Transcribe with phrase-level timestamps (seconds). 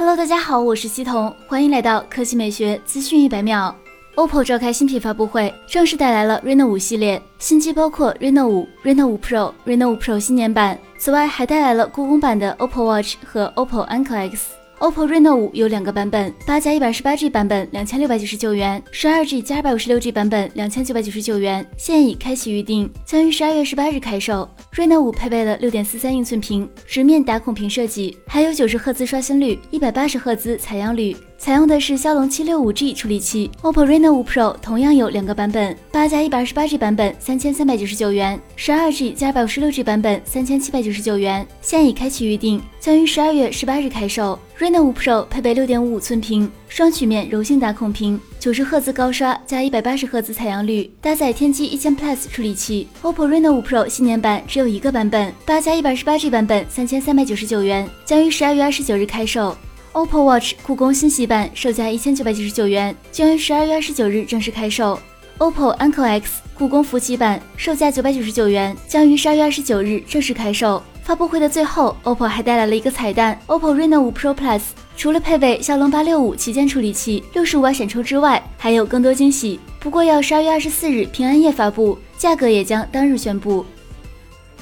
[0.00, 3.76] Hello，大家好，我是西彤，欢迎来到科技美学资讯一百秒。
[4.14, 10.78] OPPO 召开新品发布会，正式带来了 Reno 五系列新机，包括 Reno 五、Reno 五 Pro、Reno 五 Pro 新年版。
[10.96, 14.59] 此外，还带来了故宫版的 OPPO Watch 和 OPPO Enco X。
[14.80, 24.48] OPPO Reno 五有两个版本，八加一百十八 G 版本两千六百九十九元，十二 G 加二百五十六 G 版本两千九百九十九元，现已开启预定，将于十二月十八日开售。
[24.74, 31.14] Reno 五配备了六点四三英寸屏，直面打孔屏设计，还有九十赫兹刷新率，一百八十赫兹采样率。
[31.36, 44.38] 采用的是骁龙七六五 G 处理器，OPPO Reno 五 Pro 同样有两个版本，八加一百二十八 G 版本三千三百九十九元，十二 G 加二百五十六 G 版本三千七百九十九元，现已开启预定，将于十二月十八日开售。
[44.60, 52.86] Reno 五 Pro 配备六点五五寸屏，双曲面柔性打孔屏，九十赫兹高刷加一百八十赫兹采样率，搭载天玑一千 Plus 处理器。
[53.00, 59.56] OPPO Reno 五 Pro 新年版只有一个版本，八加一百二十八 G 版本三千三百九十九元，将于十二月二十九日开售。
[59.94, 65.00] OPPO Watch 故宫新洗版售价一千九百九十九元，将于十二月二十九日正式开售。
[65.38, 70.82] OPPO Enco X 故宫福奇版售价九百九十九元，将于十二月二十九日正式开售。
[71.10, 74.60] 发布会的最后，OPPO 还带来了一个彩蛋：OPPO Reno 5 Pro Plus
[74.96, 79.58] 除了配备骁龙八六五旗舰处理器、六十五瓦闪充之外，还有更多惊喜。
[79.80, 83.66] 不过要十二月二十四日平安夜发布，价格也将当日宣布。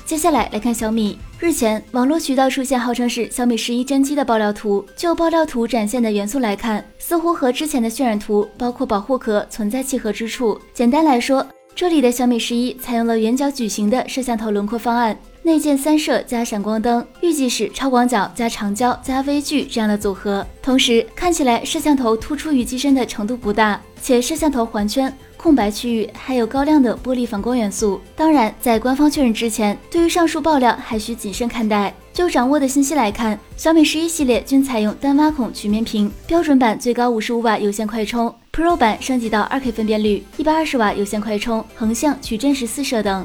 [0.07, 1.19] 接下来来看小米。
[1.39, 4.83] 日前，网络渠道出现号称是小米十一真机的爆料图。
[4.97, 10.59] 就爆料图展现的元素来看，似乎和之前的渲染图，包括保护壳存在契合之处。
[10.73, 15.15] 简单来说，这里的小米十一采用了圆角矩形的摄像头轮廓方案，
[15.49, 20.47] 内建三摄加闪光灯，预计是超广角加长焦加微距这样的组合。
[20.63, 25.11] 同时，看起来摄像头突出于机身的程度不大，且摄像头环圈。
[25.39, 27.99] 空白区域还有高亮的玻璃反光元素。
[28.15, 31.95] 当然，在官方确认之前，对于上述爆料还需谨慎看待。
[32.13, 43.25] 就掌握的信息来看，小米十一系列均采用单挖孔曲面屏，标准版最高五十五瓦有线快充，Pro 版升级到二 K 分辨率，一百二十瓦有线快充，横向取真十四摄等。